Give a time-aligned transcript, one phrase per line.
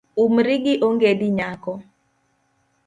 [0.23, 1.73] Umri gi ongedi nyako.